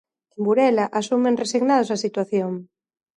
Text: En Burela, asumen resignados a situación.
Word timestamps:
En 0.35 0.39
Burela, 0.45 0.85
asumen 0.99 1.39
resignados 1.43 1.89
a 1.95 2.01
situación. 2.05 2.51